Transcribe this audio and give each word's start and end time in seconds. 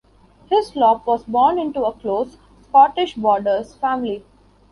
Hislop 0.49 1.05
was 1.05 1.25
born 1.25 1.59
into 1.59 1.83
a 1.83 1.93
close, 1.93 2.37
Scottish 2.63 3.13
Borders 3.13 3.75
family. 3.75 4.25